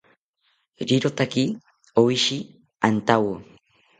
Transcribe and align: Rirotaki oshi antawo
Rirotaki 0.87 1.43
oshi 2.03 2.37
antawo 2.87 3.33